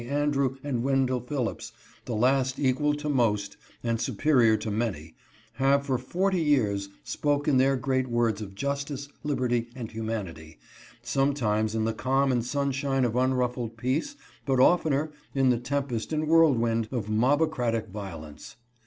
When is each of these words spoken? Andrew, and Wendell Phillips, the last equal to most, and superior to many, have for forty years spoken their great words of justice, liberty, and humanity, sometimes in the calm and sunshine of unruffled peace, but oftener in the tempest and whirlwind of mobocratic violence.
Andrew, 0.09 0.57
and 0.63 0.81
Wendell 0.81 1.19
Phillips, 1.19 1.73
the 2.05 2.15
last 2.15 2.57
equal 2.57 2.95
to 2.95 3.07
most, 3.07 3.55
and 3.83 4.01
superior 4.01 4.57
to 4.57 4.71
many, 4.71 5.13
have 5.57 5.85
for 5.85 5.99
forty 5.99 6.41
years 6.41 6.89
spoken 7.03 7.57
their 7.57 7.75
great 7.77 8.07
words 8.07 8.41
of 8.41 8.55
justice, 8.55 9.09
liberty, 9.21 9.67
and 9.75 9.91
humanity, 9.91 10.57
sometimes 11.03 11.75
in 11.75 11.83
the 11.85 11.93
calm 11.93 12.31
and 12.31 12.43
sunshine 12.43 13.05
of 13.05 13.15
unruffled 13.15 13.77
peace, 13.77 14.15
but 14.43 14.59
oftener 14.59 15.11
in 15.35 15.51
the 15.51 15.59
tempest 15.59 16.11
and 16.11 16.27
whirlwind 16.27 16.87
of 16.91 17.07
mobocratic 17.07 17.87
violence. 17.89 18.55